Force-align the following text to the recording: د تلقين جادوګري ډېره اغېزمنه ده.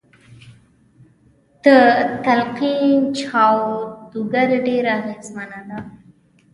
د 1.63 1.65
تلقين 2.25 2.97
جادوګري 3.17 4.57
ډېره 4.67 4.91
اغېزمنه 4.99 5.59
ده. 5.67 5.79